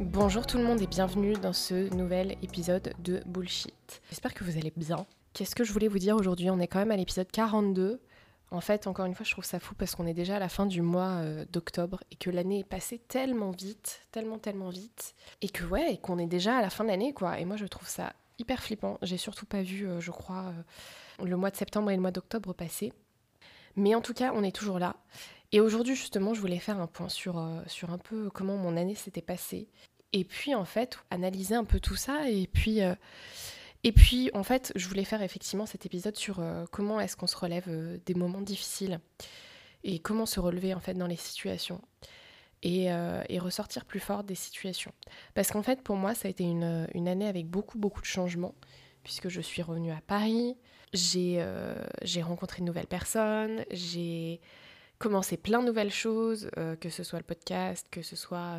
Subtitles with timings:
[0.00, 4.00] Bonjour tout le monde et bienvenue dans ce nouvel épisode de Bullshit.
[4.08, 5.04] J'espère que vous allez bien.
[5.34, 6.48] Qu'est-ce que je voulais vous dire aujourd'hui?
[6.48, 8.00] On est quand même à l'épisode 42.
[8.50, 10.48] En fait, encore une fois, je trouve ça fou parce qu'on est déjà à la
[10.48, 15.14] fin du mois euh, d'octobre et que l'année est passée tellement vite, tellement, tellement vite.
[15.42, 17.38] Et que ouais, et qu'on est déjà à la fin de l'année, quoi.
[17.38, 18.96] Et moi, je trouve ça hyper flippant.
[19.02, 20.54] J'ai surtout pas vu, euh, je crois,
[21.20, 22.94] euh, le mois de septembre et le mois d'octobre passer.
[23.76, 24.96] Mais en tout cas, on est toujours là.
[25.52, 28.94] Et aujourd'hui, justement, je voulais faire un point sur, sur un peu comment mon année
[28.94, 29.68] s'était passée
[30.12, 32.28] et puis, en fait, analyser un peu tout ça.
[32.28, 32.94] Et puis, euh,
[33.84, 37.26] et puis en fait, je voulais faire effectivement cet épisode sur euh, comment est-ce qu'on
[37.26, 39.00] se relève euh, des moments difficiles
[39.84, 41.80] et comment se relever en fait dans les situations.
[42.62, 42.88] Et,
[43.30, 44.92] et ressortir plus fort des situations.
[45.32, 48.06] Parce qu'en fait, pour moi, ça a été une, une, année avec beaucoup, beaucoup de
[48.06, 48.54] changements,
[49.02, 50.58] puisque je suis revenue à Paris,
[50.92, 51.40] j'ai
[52.20, 54.42] rencontré de nouvelles personnes, j'ai
[54.98, 58.58] commencé plein de nouvelles choses, que ce soit le podcast, que ce soit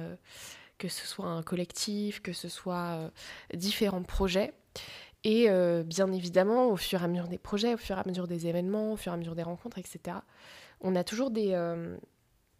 [0.81, 3.09] que ce soit un collectif, que ce soit euh,
[3.53, 4.51] différents projets.
[5.23, 8.03] Et euh, bien évidemment, au fur et à mesure des projets, au fur et à
[8.07, 10.17] mesure des événements, au fur et à mesure des rencontres, etc.,
[10.81, 11.95] on a toujours des, euh,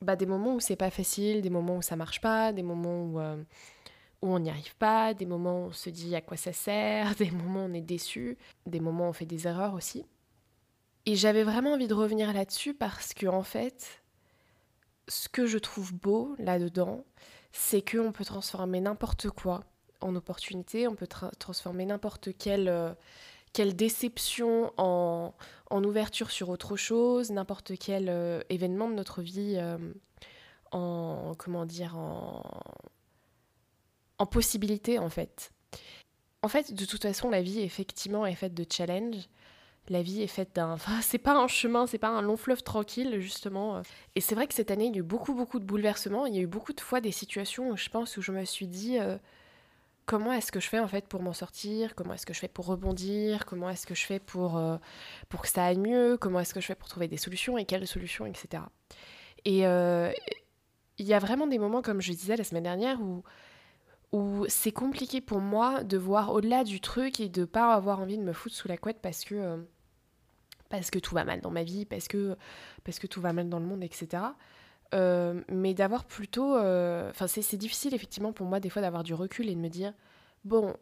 [0.01, 3.01] bah, des moments où c'est pas facile, des moments où ça marche pas, des moments
[3.05, 3.19] où,
[4.21, 7.15] où on n'y arrive pas, des moments où on se dit à quoi ça sert,
[7.19, 10.05] des moments où on est déçu, des moments où on fait des erreurs aussi.
[11.07, 14.03] Et j'avais vraiment envie de revenir là-dessus parce que, en fait,
[15.07, 17.03] ce que je trouve beau là-dedans,
[17.51, 19.63] c'est qu'on peut transformer n'importe quoi
[20.01, 21.07] en opportunité, on peut
[21.39, 22.93] transformer n'importe quelle, euh,
[23.53, 25.33] quelle déception en,
[25.69, 29.77] en, ouverture sur autre chose, n'importe quel euh, événement de notre vie euh,
[30.71, 32.41] en, comment dire, en,
[34.17, 35.51] en possibilité en fait.
[36.41, 39.29] En fait, de toute façon, la vie effectivement est faite de challenges
[39.89, 40.71] la vie est faite d'un.
[40.71, 43.81] Enfin, c'est pas un chemin, c'est pas un long fleuve tranquille, justement.
[44.15, 46.25] Et c'est vrai que cette année, il y a eu beaucoup, beaucoup de bouleversements.
[46.25, 48.45] Il y a eu beaucoup de fois des situations où je pense où je me
[48.45, 49.17] suis dit euh,
[50.05, 51.95] comment est-ce que je fais en fait pour m'en sortir?
[51.95, 53.45] Comment est-ce que je fais pour rebondir?
[53.45, 54.77] Comment est-ce que je fais pour, euh,
[55.29, 56.17] pour que ça aille mieux?
[56.17, 58.63] Comment est-ce que je fais pour trouver des solutions et quelles solutions, etc.
[59.45, 60.11] Et euh,
[60.97, 63.23] il y a vraiment des moments, comme je disais la semaine dernière, où
[64.11, 68.17] où c'est compliqué pour moi de voir au-delà du truc et de pas avoir envie
[68.17, 69.57] de me foutre sous la couette parce que euh,
[70.69, 72.37] parce que tout va mal dans ma vie, parce que
[72.83, 74.23] parce que tout va mal dans le monde, etc.
[74.93, 79.13] Euh, mais d'avoir plutôt, euh, enfin c'est difficile effectivement pour moi des fois d'avoir du
[79.13, 79.93] recul et de me dire
[80.43, 80.75] bon,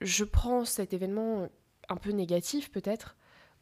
[0.00, 1.48] je prends cet événement
[1.88, 3.16] un peu négatif peut-être,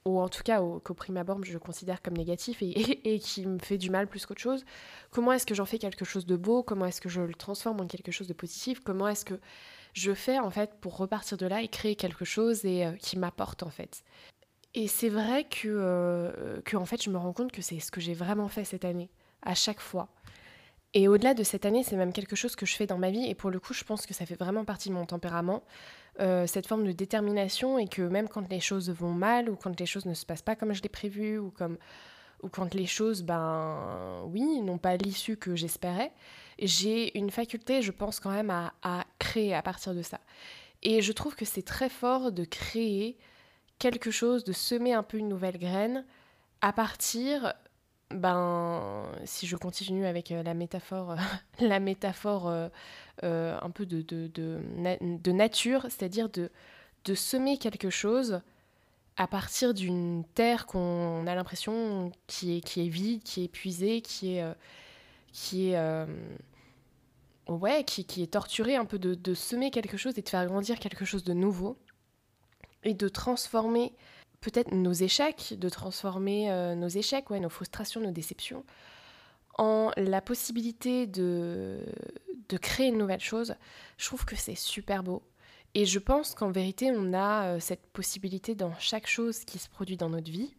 [0.09, 3.79] ou en tout cas qu'au prime abord je considère comme négatif et, qui me fait
[3.79, 4.65] du mal plus qu'autre chose,
[5.11, 7.81] comment est-ce que j'en fais quelque chose de beau, comment est-ce que je le transforme
[7.81, 9.39] en quelque chose de positif, comment est-ce que
[9.95, 13.19] je fais en fait pour repartir de là et créer quelque chose et euh, qui
[13.19, 14.03] m'apporte en fait?
[14.75, 17.91] Et c'est vrai que, euh, que en fait je me rends compte que c'est ce
[17.91, 19.11] que j'ai vraiment fait cette année,
[19.43, 20.09] à chaque fois.
[20.95, 23.29] Et au-delà de cette année, c'est même quelque chose que je fais dans ma vie
[23.29, 25.63] et pour le coup je pense que ça fait vraiment partie de mon tempérament.
[26.21, 29.79] Euh, cette forme de détermination et que même quand les choses vont mal ou quand
[29.79, 31.79] les choses ne se passent pas comme je l'ai prévu ou, comme,
[32.43, 36.11] ou quand les choses, ben oui, n'ont pas l'issue que j'espérais,
[36.59, 40.19] j'ai une faculté, je pense quand même, à, à, créer à partir de ça.
[40.83, 43.17] Et je trouve que c'est très fort de créer
[43.78, 46.05] quelque chose, de semer un peu une nouvelle graine
[46.62, 47.55] à partir
[48.11, 51.17] ben, si je continue avec euh, la métaphore,
[51.61, 52.69] la métaphore euh,
[53.23, 56.51] euh, un peu de, de, de, nature, c'est-à-dire de,
[57.05, 58.41] de semer quelque chose
[59.17, 64.01] à partir d'une terre qu'on a l'impression qui est, qui est vide, qui est épuisée,
[64.01, 64.45] qui est,
[65.33, 66.07] qui est,
[67.49, 70.78] ouais, qui, qui, est torturée, un peu de semer quelque chose et de faire grandir
[70.78, 71.77] quelque chose de nouveau
[72.84, 73.93] et de transformer
[74.41, 78.65] peut-être nos échecs, de transformer euh, nos échecs, ouais, nos frustrations, nos déceptions,
[79.57, 81.85] en la possibilité de,
[82.49, 83.55] de créer une nouvelle chose,
[83.97, 85.23] je trouve que c'est super beau.
[85.75, 89.69] Et je pense qu'en vérité, on a euh, cette possibilité dans chaque chose qui se
[89.69, 90.55] produit dans notre vie,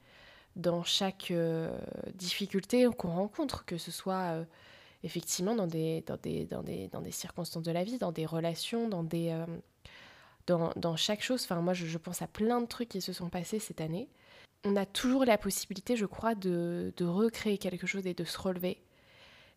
[0.56, 1.76] dans chaque euh,
[2.14, 4.46] difficulté qu'on rencontre, que ce soit
[5.04, 8.26] effectivement dans des, dans, des, dans, des, dans des circonstances de la vie, dans des
[8.26, 9.34] relations, dans des,
[10.47, 11.44] dans, chaque chose.
[11.44, 14.09] Enfin, moi, je, pense à plein de trucs qui se sont passés cette année.
[14.65, 18.81] On a toujours la possibilité, je crois, de, recréer quelque chose et de se relever.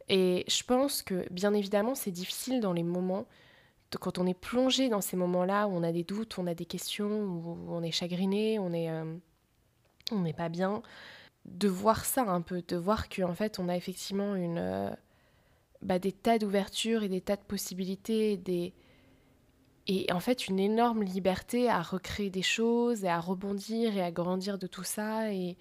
[0.08, 3.26] Et je pense que, bien évidemment, c'est difficile dans les moments,
[4.00, 6.64] quand on est plongé dans ces moments-là où on a des doutes, on a des
[6.64, 9.04] questions, où on est chagriné, on est, euh,
[10.12, 10.82] n'est pas bien,
[11.44, 14.90] de voir ça un peu, de voir qu'en fait, on a effectivement une, euh,
[15.82, 18.72] bah, des tas d'ouvertures et des tas de possibilités, des,
[19.86, 24.10] et en fait une énorme liberté à recréer des choses et à rebondir et à
[24.10, 25.56] grandir de tout ça et,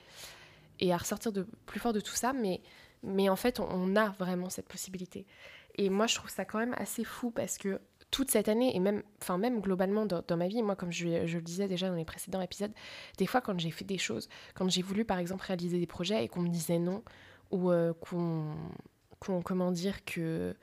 [0.90, 2.34] à ressortir de plus fort de tout ça.
[2.34, 2.62] Mais
[3.04, 5.26] mais en fait on, a vraiment cette possibilité.
[5.76, 7.80] Et moi je trouve ça quand même assez fou parce que
[8.12, 11.38] toute cette année et même enfin même globalement dans, ma vie moi comme je, je,
[11.38, 12.74] le disais déjà dans les précédents épisodes
[13.18, 16.26] des fois quand j'ai fait des choses quand j'ai voulu par exemple réaliser des projets
[16.26, 17.04] et qu'on me disait non
[17.52, 18.54] ou euh, qu'on
[19.20, 20.54] comment dire que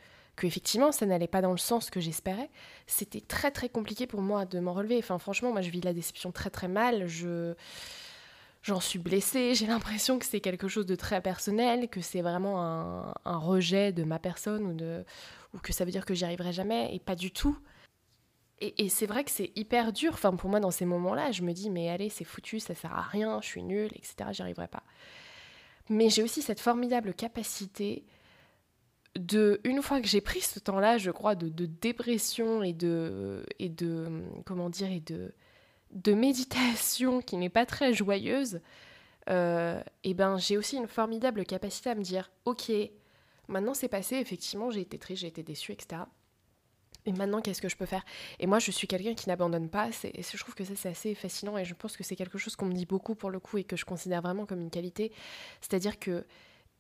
[0.47, 2.51] effectivement ça n'allait pas dans le sens que j'espérais,
[2.87, 4.99] c'était très très compliqué pour moi de m'en relever.
[4.99, 7.55] Enfin franchement, moi je vis la déception très très mal, je
[8.63, 12.63] j'en suis blessée, j'ai l'impression que c'est quelque chose de très personnel, que c'est vraiment
[12.63, 15.05] un, rejet de ma personne ou, de,
[15.55, 17.57] ou que ça veut dire que j'y arriverai jamais, et pas du tout.
[18.61, 21.43] Et, et c'est vrai que c'est hyper dur, enfin pour moi dans ces moments-là, je
[21.43, 24.31] me dis mais allez c'est foutu, ça sert à rien, je suis nulle, etc.
[24.33, 24.83] J'y arriverai pas.
[25.89, 28.05] Mais j'ai aussi cette formidable capacité
[29.19, 33.69] de une fois que j'ai pris ce temps-là, je crois, de, dépression et de et
[33.69, 35.35] de comment dire et de
[35.93, 38.61] de méditation qui n'est pas très joyeuse,
[39.31, 42.71] euh, et ben j'ai aussi une formidable capacité à me dire ok,
[43.49, 46.03] maintenant c'est passé, effectivement j'ai été triste, j'ai été déçue, etc.
[47.07, 48.05] Et maintenant, qu'est-ce que je peux faire?
[48.39, 49.89] Et moi, je suis quelqu'un qui n'abandonne pas.
[50.05, 51.57] Et je trouve que ça, c'est assez fascinant.
[51.57, 53.65] Et je pense que c'est quelque chose qu'on me dit beaucoup pour le coup et
[53.65, 55.11] que je considère vraiment comme une qualité.
[55.63, 56.27] C'est-à-dire que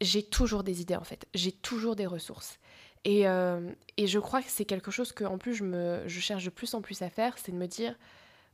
[0.00, 2.58] j'ai toujours des idées en fait, j'ai toujours des ressources.
[3.04, 6.20] Et, euh, et je crois que c'est quelque chose que en plus je, me, je
[6.20, 7.94] cherche de plus en plus à faire, c'est de me dire,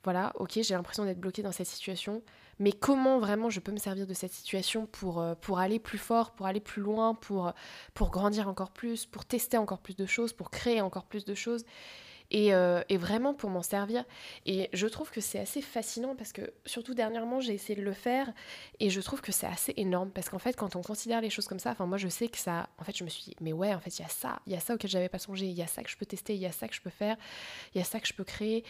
[0.05, 2.23] voilà, ok, j'ai l'impression d'être bloquée dans cette situation,
[2.59, 5.99] mais comment vraiment je peux me servir de cette situation pour, euh, pour aller plus
[5.99, 7.53] fort, pour aller plus loin, pour,
[7.95, 11.35] pour grandir encore plus, pour tester encore plus de choses, pour créer encore plus de
[11.35, 11.65] choses?
[12.33, 14.05] Euh, et, vraiment pour m'en servir.
[14.47, 17.93] Et je trouve que c'est assez fascinant parce que, surtout dernièrement, j'ai essayé de le
[17.93, 18.33] faire
[18.81, 21.47] et je trouve que c'est assez énorme parce qu'en fait, quand on considère les choses
[21.47, 23.53] comme ça, enfin, moi je sais que ça, en fait, je me suis dit, mais
[23.53, 25.47] ouais, en fait, il y a ça, il y a ça auquel j'avais pas songé,
[25.47, 26.91] il y a ça que je peux tester, il y a ça que je peux
[26.91, 27.17] faire,
[27.75, 28.65] il y a ça que je peux créer.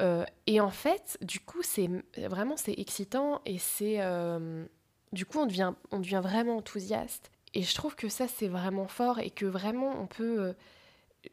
[0.00, 4.64] Euh, et en fait, du coup, c'est vraiment c'est excitant et c'est euh,
[5.12, 7.30] du coup on devient on devient vraiment enthousiaste.
[7.52, 10.54] Et je trouve que ça c'est vraiment fort et que vraiment on peut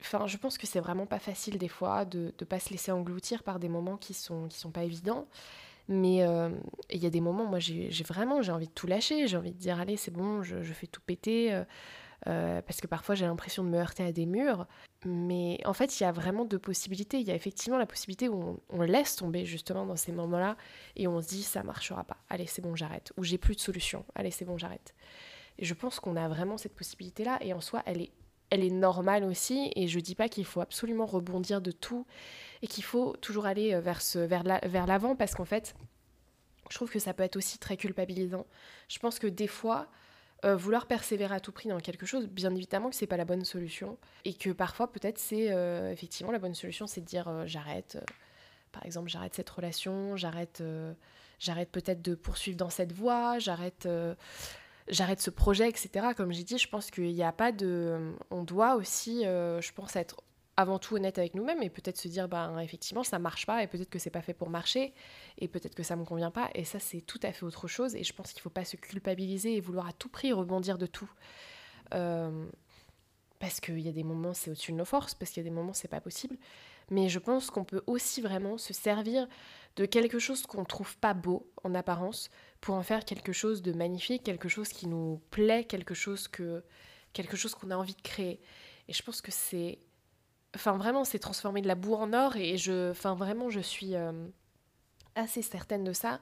[0.01, 2.91] Enfin, je pense que c'est vraiment pas facile des fois de ne pas se laisser
[2.91, 5.27] engloutir par des moments qui sont, qui sont pas évidents.
[5.87, 6.49] Mais euh,
[6.89, 9.53] il y a des moments, moi j'ai vraiment j'ai envie de tout lâcher, j'ai envie
[9.53, 11.63] de dire allez c'est bon, je, je, fais tout péter, euh,
[12.27, 14.67] euh, parce que parfois j'ai l'impression de me heurter à des murs.
[15.05, 17.19] Mais en fait il y a vraiment deux possibilités.
[17.19, 20.57] Il y a effectivement la possibilité où on, laisse tomber justement dans ces moments-là
[20.97, 23.61] et on se dit ça marchera pas, allez c'est bon j'arrête, ou j'ai plus de
[23.61, 24.93] solution, allez c'est bon j'arrête.
[25.57, 28.11] Et je pense qu'on a vraiment cette possibilité-là et en soi elle est
[28.49, 32.05] elle est normale aussi et je dis pas qu'il faut absolument rebondir de tout
[32.61, 35.75] et qu'il faut toujours aller euh, vers vers vers l'avant parce qu'en fait
[36.69, 38.45] je trouve que ça peut être aussi très culpabilisant.
[38.89, 39.87] Je pense que des fois
[40.43, 43.25] euh, vouloir persévérer à tout prix dans quelque chose, bien évidemment que c'est pas la
[43.25, 47.47] bonne solution et que parfois peut-être c'est euh, effectivement la bonne solution c'est de dire
[47.47, 47.97] j'arrête
[48.71, 50.63] par exemple j'arrête cette relation, j'arrête
[51.39, 53.87] j'arrête peut-être de poursuivre dans cette voie, j'arrête
[54.89, 56.07] j'arrête ce projet, etc.
[56.15, 58.13] Comme j'ai dit, je pense qu'il n'y a pas de...
[58.31, 60.23] On doit aussi, euh, je pense, être
[60.57, 63.67] avant tout honnête avec nous-mêmes et peut-être se dire, ben effectivement, ça marche pas et
[63.67, 64.93] peut-être que c'est pas fait pour marcher
[65.37, 66.49] et peut-être que ça me convient pas.
[66.55, 67.95] Et ça, c'est tout à fait autre chose.
[67.95, 70.87] Et je pense qu'il faut pas se culpabiliser et vouloir à tout prix rebondir de
[70.87, 71.09] tout.
[71.93, 72.47] Euh,
[73.39, 75.49] parce qu'il y a des moments, c'est au-dessus de nos forces, parce qu'il y a
[75.49, 76.37] des moments, c'est pas possible.
[76.89, 79.27] Mais je pense qu'on peut aussi vraiment se servir
[79.75, 83.71] de quelque chose qu'on trouve pas beau en apparence pour en faire quelque chose de
[83.71, 86.63] magnifique, quelque chose qui nous plaît, quelque chose que
[87.13, 88.39] quelque chose qu'on a envie de créer.
[88.87, 89.79] Et je pense que c'est
[90.55, 93.95] enfin vraiment c'est transformer de la boue en or et je enfin vraiment je suis
[93.95, 94.11] euh,
[95.15, 96.19] assez certaine de ça.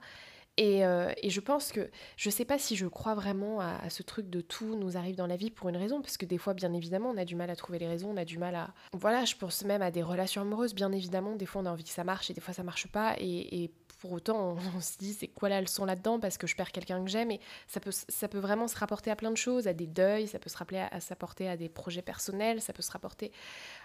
[0.58, 4.04] Et, euh, et, je pense que je sais pas si je crois vraiment à, ce
[4.04, 6.54] truc de tout nous arrive dans la vie pour une raison, parce que des fois,
[6.54, 8.74] bien évidemment, on a du mal à trouver les raisons, on a du mal à.
[8.94, 11.84] Voilà, je pense même à des relations amoureuses, bien évidemment, des fois on a envie
[11.84, 13.16] que ça marche et des fois ça marche pas.
[13.20, 16.72] Et pour autant, on, se dit c'est quoi la leçon là-dedans parce que je perds
[16.72, 17.32] quelqu'un que j'aime.
[17.32, 20.50] Et ça peut, vraiment se rapporter à plein de choses, à des deuils, ça peut
[20.50, 23.32] se rappeler à, s'apporter à des projets personnels, ça peut se rapporter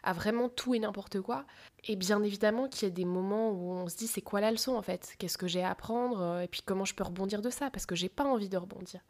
[0.03, 1.45] à vraiment tout et n'importe quoi.
[1.85, 4.51] Et bien évidemment qu'il y a des moments où on se dit c'est quoi la
[4.51, 5.15] leçon en fait?
[5.19, 6.41] Qu'est-ce que j'ai à apprendre?
[6.41, 7.71] Et puis comment je peux rebondir de ça?
[7.71, 9.01] Parce que j'ai pas envie de rebondir.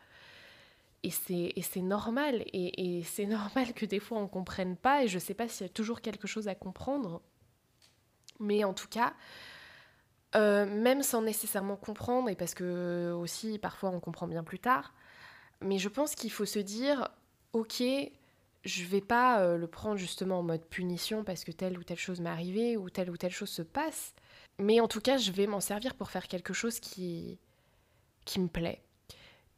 [1.02, 2.42] Et c'est normal.
[2.52, 5.04] Et, et c'est normal que des fois on comprenne pas.
[5.04, 7.22] Et je sais pas s'il y a toujours quelque chose à comprendre.
[8.38, 9.12] Mais en tout cas,
[10.36, 14.94] euh, même sans nécessairement comprendre, et parce que aussi parfois on comprend bien plus tard,
[15.60, 17.08] mais je pense qu'il faut se dire,
[17.52, 17.82] ok,
[18.64, 21.98] je vais pas euh, le prendre justement en mode punition parce que telle ou telle
[21.98, 24.14] chose m'est arrivée ou telle ou telle chose se passe.
[24.58, 27.38] Mais en tout cas, je vais m'en servir pour faire quelque chose qui,
[28.36, 28.82] me plaît.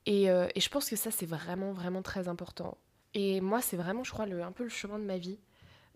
[0.07, 2.79] Et, euh, je pense que ça, c'est vraiment, vraiment très important.
[3.15, 5.39] Et moi, c'est vraiment, je crois, un peu le chemin de ma vie.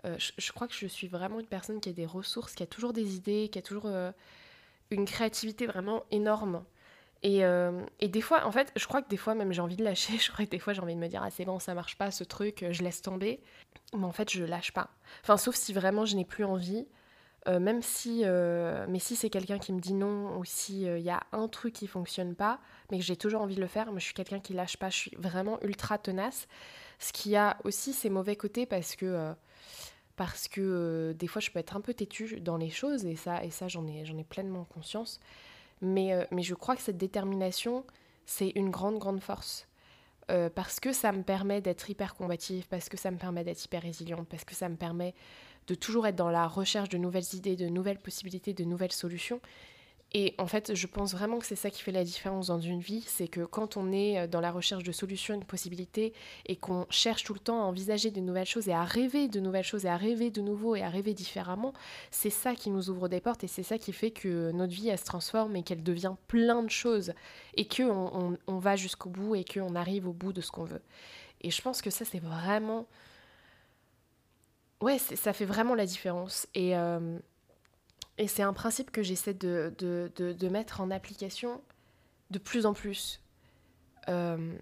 [0.05, 2.67] Euh, je, crois que je suis vraiment une personne qui a des ressources, qui a
[2.67, 3.89] toujours des idées, qui a toujours
[4.91, 6.65] une créativité vraiment énorme.
[7.23, 9.77] Et, euh, et, des fois, en fait, je crois que des fois même j'ai envie
[9.77, 10.19] de lâcher.
[10.19, 11.97] Je crois que des fois j'ai envie de me dire ah c'est bon ça marche
[11.97, 13.41] pas ce truc, je laisse tomber.
[13.95, 14.91] Mais en fait je lâche pas.
[15.23, 16.87] Enfin sauf si vraiment je n'ai plus envie.
[17.49, 20.99] Euh, même si, euh, mais si c'est quelqu'un qui me dit non ou si il
[20.99, 22.59] y a un truc qui fonctionne pas,
[22.91, 24.91] mais que j'ai toujours envie de le faire, moi je suis quelqu'un qui lâche pas.
[24.91, 26.49] Je suis vraiment ultra tenace.
[26.99, 29.35] Ce qui a aussi ses mauvais côtés parce que
[30.17, 33.45] parce que des fois je peux être un peu têtue dans les choses et ça
[33.45, 35.21] et ça j'en ai j'en ai pleinement conscience.
[35.81, 37.85] Mais, euh, mais je crois que cette détermination,
[38.25, 39.69] c'est une grande, grande force.
[40.31, 43.65] Euh, parce que ça me permet d'être hyper combative, parce que ça me permet d'être
[43.65, 45.15] hyper résiliente, parce que ça me permet
[45.69, 49.41] de toujours être dans la recherche de nouvelles idées, de nouvelles possibilités, de nouvelles solutions.
[50.13, 52.81] Et en fait, je pense vraiment que c'est ça qui fait la différence dans une
[52.81, 56.13] vie, c'est que quand on est euh, dans la recherche de solutions, de possibilités,
[56.47, 59.41] et qu'on cherche tout le temps à envisager de nouvelles choses et à rêver de
[59.41, 61.73] nouvelles choses et à rêver de nouveau et à rêver différemment,
[62.11, 64.89] c'est ça qui nous ouvre des portes et c'est ça qui fait que notre vie,
[64.89, 67.13] elle se transforme et qu'elle devient plein de choses
[67.55, 70.83] et qu'on on, va jusqu'au bout et qu'on arrive au bout de ce qu'on veut.
[71.41, 72.87] Et je pense que ça, c'est vraiment...
[74.81, 76.47] Ouais, ça fait vraiment la différence.
[76.55, 76.77] Et...
[76.77, 77.19] Euh,
[78.19, 81.61] et c'est un principe que j'essaie de, mettre en application
[82.31, 83.21] de plus en plus.
[84.09, 84.57] Euh,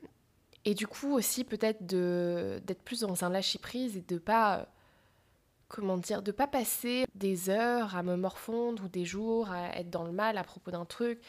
[0.64, 4.66] et du coup aussi peut-être d'être plus dans un lâcher-prise et de pas
[5.68, 9.90] comment dire de pas passer des heures à me morfondre ou des jours à être
[9.90, 11.20] dans le mal à propos d'un truc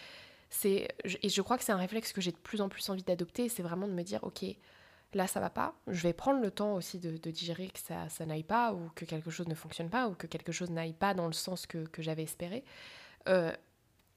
[0.63, 3.49] et je crois que c'est un réflexe que j'ai de plus en plus envie d'adopter
[3.49, 4.45] c'est vraiment de me dire ok
[5.15, 8.25] là ça va pas, je vais prendre le temps aussi de, digérer que ça, ça
[8.25, 11.13] n'aille pas ou que quelque chose ne fonctionne pas ou que quelque chose n'aille pas
[11.13, 12.63] dans le sens que, j'avais espéré.
[13.29, 13.51] Euh,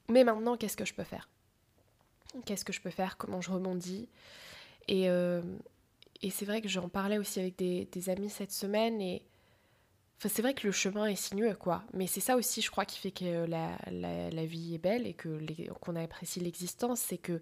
[0.09, 1.31] mais maintenant, qu'est-ce que je peux faire?
[2.45, 3.17] Qu'est-ce que je peux faire?
[3.17, 4.09] Comment je rebondis?
[4.89, 5.41] Et, euh,
[6.21, 9.25] et c'est vrai que j'en parlais aussi avec des, amis cette semaine et
[10.21, 11.85] Enfin, c'est vrai que le chemin est sinueux, quoi.
[11.95, 15.39] Mais c'est ça aussi, je crois, qui fait que la, vie est belle et que
[15.75, 16.99] qu'on apprécie l'existence.
[16.99, 17.41] C'est que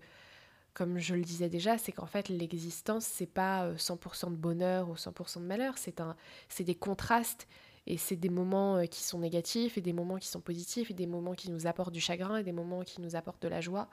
[0.77, 4.91] comme je le disais déjà, c'est qu'en fait l'existence c'est pas 100% euh, de bonheur
[4.91, 6.15] ou 100% de malheur, c'est un
[6.51, 7.49] c'est des contrastes
[7.87, 10.95] et c'est des moments euh, qui sont négatifs et des moments qui sont positifs et
[10.95, 13.63] des moments qui nous apportent du chagrin et des moments qui nous apportent de la
[13.63, 13.89] joie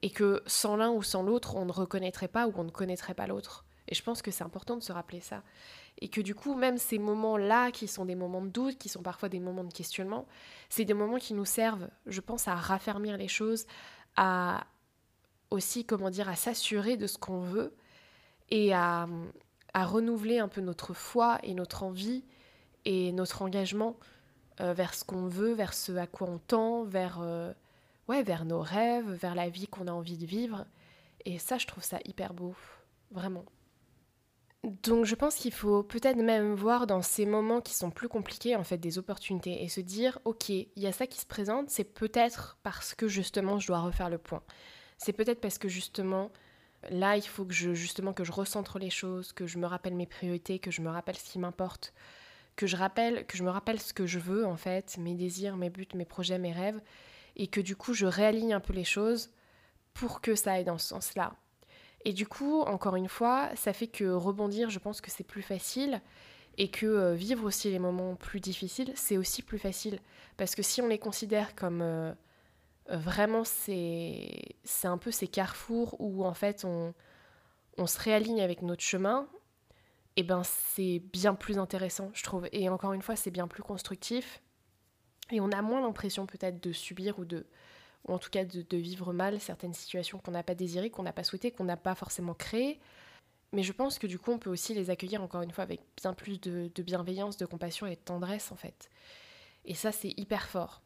[0.00, 3.14] et que sans l'un ou sans l'autre, on ne reconnaîtrait pas ou on ne connaîtrait
[3.14, 3.66] pas l'autre.
[3.88, 5.42] Et je pense que c'est important de se rappeler ça.
[6.00, 9.02] Et que du coup, même ces moments-là, qui sont des moments de doute, qui sont
[9.02, 10.26] parfois des moments de questionnement,
[10.68, 13.66] c'est des moments qui nous servent, je pense, à raffermir les choses,
[14.16, 14.66] à,
[15.50, 17.74] aussi, comment dire, à s'assurer de ce qu'on veut
[18.50, 19.06] et à,
[19.74, 22.24] renouveler un peu notre foi et notre envie
[22.86, 23.96] et notre engagement
[24.60, 27.52] euh, vers ce qu'on veut, vers ce à quoi on tend, vers, euh,
[28.08, 30.64] ouais, vers nos rêves, vers la vie qu'on a envie de vivre.
[31.26, 32.54] Et ça, je trouve ça hyper beau,
[33.10, 33.44] vraiment.
[34.82, 38.56] Donc je pense qu'il faut peut-être même voir dans ces moments qui sont plus compliqués
[38.56, 41.70] en fait des opportunités et se dire ok il y a ça qui se présente
[41.70, 44.42] c'est peut-être parce que justement je dois refaire le point
[44.98, 46.30] c'est peut-être parce que justement,
[46.90, 49.94] là, il faut que je, justement, que je recentre les choses, que je me rappelle
[49.94, 51.92] mes priorités, que je me rappelle ce qui m'importe,
[52.56, 55.56] que je rappelle, que je me rappelle ce que je veux en fait, mes désirs,
[55.56, 56.80] mes buts, mes projets, mes rêves,
[57.36, 59.30] et que du coup, je réaligne un peu les choses
[59.94, 61.34] pour que ça aille dans ce sens-là.
[62.04, 65.42] Et du coup, encore une fois, ça fait que rebondir, je pense que c'est plus
[65.42, 66.00] facile
[66.58, 69.98] et que euh, vivre aussi les moments plus difficiles, c'est aussi plus facile.
[70.36, 72.12] Parce que si on les considère comme euh,
[72.88, 76.94] vraiment, c'est un peu ces carrefours où en fait on,
[77.78, 79.28] on se réaligne avec notre chemin.
[80.16, 82.48] Et ben c'est bien plus intéressant, je trouve.
[82.52, 84.42] Et encore une fois, c'est bien plus constructif.
[85.30, 87.46] Et on a moins l'impression peut-être de subir ou de
[88.06, 91.12] ou en tout cas de, vivre mal certaines situations qu'on n'a pas désirées, qu'on n'a
[91.12, 92.78] pas souhaitées, qu'on n'a pas forcément créées.
[93.52, 95.80] Mais je pense que du coup, on peut aussi les accueillir encore une fois avec
[96.00, 98.90] bien plus de, de bienveillance, de compassion et de tendresse en fait.
[99.64, 100.82] Et ça, c'est hyper fort.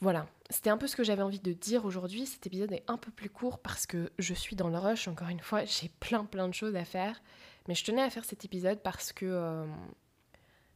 [0.00, 2.26] Voilà, c'était un peu ce que j'avais envie de dire aujourd'hui.
[2.26, 5.28] Cet épisode est un peu plus court parce que je suis dans le rush, encore
[5.28, 7.22] une fois, j'ai plein plein de choses à faire.
[7.68, 9.66] Mais je tenais à faire cet épisode parce que, euh,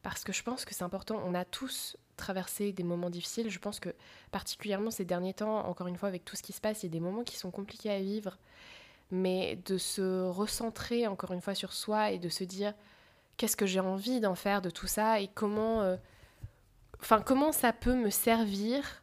[0.03, 1.23] parce que je pense que c'est important.
[1.25, 3.51] On a tous traversé des moments difficiles.
[3.51, 3.95] Je pense que
[4.31, 6.89] particulièrement ces derniers temps, encore une fois, avec tout ce qui se passe, il y
[6.89, 8.39] a des moments qui sont compliqués à vivre.
[9.11, 12.75] Mais de se recentrer encore une fois sur soi et de se dire
[13.37, 15.83] qu'est-ce que j'ai envie d'en faire de tout ça et comment...
[15.83, 15.97] Euh,
[17.01, 19.00] enfin, comment ça peut me servir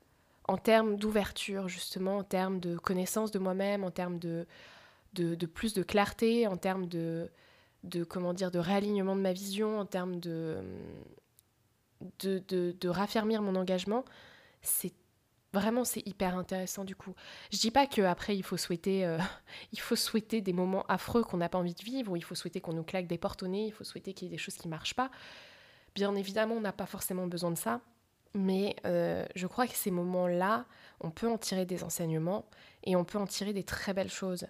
[0.48, 4.46] en termes d'ouverture, justement, en termes de connaissance de moi-même, en termes de,
[5.54, 7.30] plus de clarté, en termes de,
[7.84, 10.64] de comment dire, de réalignement de ma vision, en termes de,
[12.22, 14.06] de, raffermir mon engagement,
[14.62, 14.94] c'est
[15.54, 17.14] vraiment c'est hyper intéressant du coup.
[17.52, 19.18] Je dis pas qu'après il faut souhaiter euh,
[19.72, 22.36] il faut souhaiter des moments affreux qu'on n'a pas envie de vivre, ou il faut
[22.36, 24.38] souhaiter qu'on nous claque des portes au nez, il faut souhaiter qu'il y ait des
[24.38, 25.10] choses qui marchent pas.
[25.96, 27.82] Bien évidemment, on n'a pas forcément besoin de ça,
[28.34, 30.66] mais euh, je crois que ces moments-là,
[31.02, 32.46] on peut en tirer des enseignements
[32.84, 34.48] et on peut en tirer des très belles choses.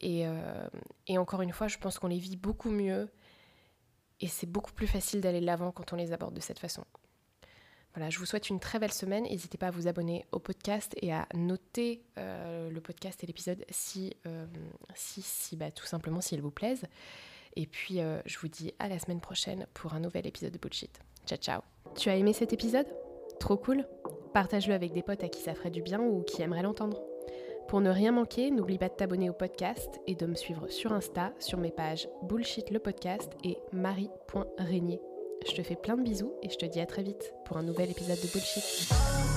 [0.00, 0.68] Et, euh,
[1.06, 3.08] et encore une fois, je pense qu'on les vit beaucoup mieux
[4.20, 6.84] et c'est beaucoup plus facile d'aller de l'avant quand on les aborde de cette façon.
[7.94, 9.24] Voilà, je vous souhaite une très belle semaine.
[9.24, 13.66] N'hésitez pas à vous abonner au podcast et à noter euh, le podcast et l'épisode
[13.68, 14.16] si,
[14.94, 16.86] si, si bah, tout simplement s'il vous plaisent.
[17.54, 21.00] Et puis, je vous dis à la semaine prochaine pour un nouvel épisode de Bullshit.
[21.26, 21.60] Ciao, ciao.
[21.96, 22.86] Tu as aimé cet épisode?
[23.38, 23.84] Trop cool
[24.32, 27.02] Partage-le avec des potes à qui ça ferait du bien ou qui aimeraient l'entendre.
[27.68, 30.92] Pour ne rien manquer, n'oublie pas de t'abonner au podcast et de me suivre sur
[30.92, 35.00] Insta sur mes pages Bullshit le podcast et marie.régnier.
[35.46, 37.62] Je te fais plein de bisous et je te dis à très vite pour un
[37.62, 39.31] nouvel épisode de Bullshit.